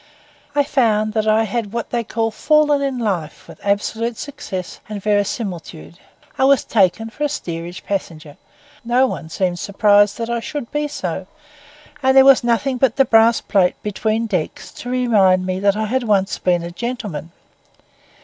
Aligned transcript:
I 0.55 0.63
found 0.63 1.13
that 1.13 1.27
I 1.27 1.43
had 1.43 1.73
what 1.73 1.91
they 1.91 2.03
call 2.03 2.31
fallen 2.31 2.81
in 2.81 2.97
life 2.97 3.47
with 3.47 3.59
absolute 3.63 4.17
success 4.17 4.79
and 4.89 4.99
verisimilitude. 4.99 5.99
I 6.39 6.45
was 6.45 6.63
taken 6.63 7.11
for 7.11 7.23
a 7.23 7.29
steerage 7.29 7.83
passenger; 7.85 8.37
no 8.83 9.05
one 9.05 9.29
seemed 9.29 9.59
surprised 9.59 10.17
that 10.17 10.27
I 10.27 10.39
should 10.39 10.71
be 10.71 10.87
so; 10.87 11.27
and 12.01 12.17
there 12.17 12.25
was 12.25 12.43
nothing 12.43 12.79
but 12.79 12.95
the 12.95 13.05
brass 13.05 13.41
plate 13.41 13.75
between 13.83 14.25
decks 14.25 14.71
to 14.71 14.89
remind 14.89 15.45
me 15.45 15.59
that 15.59 15.77
I 15.77 15.85
had 15.85 16.01
once 16.01 16.39
been 16.39 16.63
a 16.63 16.71
gentleman. 16.71 17.31